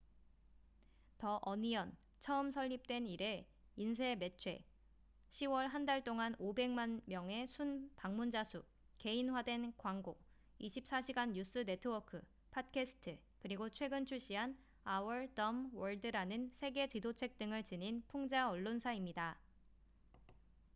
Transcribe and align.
"the 1.19 1.37
onion 1.43 1.95
처음 2.19 2.49
설립된 2.49 3.05
이래 3.05 3.45
인쇄 3.75 4.15
매체 4.15 4.63
10월 5.29 5.67
한 5.67 5.85
달 5.85 6.03
동안 6.03 6.33
500만 6.37 7.03
명의 7.05 7.45
순 7.45 7.91
방문자 7.97 8.43
수 8.43 8.63
개인화된 8.97 9.75
광고 9.77 10.17
24시간 10.59 11.33
뉴스 11.33 11.59
네트워크 11.67 12.19
팟캐스트 12.49 13.19
그리고 13.43 13.69
최근 13.69 14.07
출시한 14.07 14.57
"our 14.89 15.27
dumb 15.35 15.69
world""라는 15.71 16.49
세계 16.55 16.87
지도책 16.87 17.37
등을 17.37 17.61
지닌 17.63 18.01
풍자 18.07 18.49
언론사입니다. 18.49 19.37